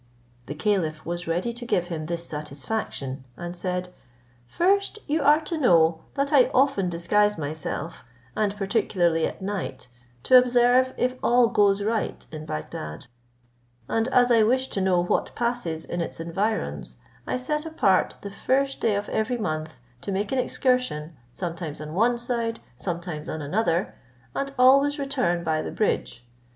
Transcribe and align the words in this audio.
The 0.47 0.55
caliph 0.55 1.05
was 1.05 1.27
ready 1.27 1.53
to 1.53 1.63
give 1.63 1.89
him 1.89 2.07
this 2.07 2.25
satisfaction, 2.25 3.23
and 3.37 3.55
said, 3.55 3.89
"First, 4.47 4.97
you 5.05 5.21
are 5.21 5.41
to 5.41 5.59
know, 5.59 6.01
that 6.15 6.33
I 6.33 6.45
often 6.55 6.89
disguise 6.89 7.37
myself, 7.37 8.03
and 8.35 8.55
particularly 8.55 9.27
at 9.27 9.43
night, 9.43 9.89
to 10.23 10.39
observe 10.39 10.95
if 10.97 11.13
all 11.21 11.49
goes 11.49 11.83
right 11.83 12.25
in 12.31 12.47
Bagdad; 12.47 13.05
and 13.87 14.07
as 14.07 14.31
I 14.31 14.41
wish 14.41 14.69
to 14.69 14.81
know 14.81 14.99
what 15.03 15.35
passes 15.35 15.85
in 15.85 16.01
its 16.01 16.19
environs, 16.19 16.97
I 17.27 17.37
set 17.37 17.63
apart 17.63 18.15
the 18.21 18.31
first 18.31 18.79
day 18.81 18.95
of 18.95 19.07
every 19.09 19.37
month 19.37 19.77
to 20.01 20.11
make 20.11 20.31
an 20.31 20.39
excursion, 20.39 21.15
sometimes 21.31 21.79
on 21.79 21.93
one 21.93 22.17
side, 22.17 22.59
sometimes 22.75 23.29
on 23.29 23.39
another, 23.43 23.93
and 24.33 24.51
always 24.57 24.97
return 24.97 25.43
by 25.43 25.61
the 25.61 25.69
bridge. 25.69 26.27